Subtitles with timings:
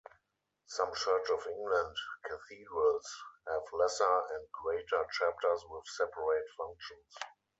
[0.65, 3.07] Some Church of England cathedrals
[3.47, 7.15] have "lesser" and "greater" chapters with separate functions.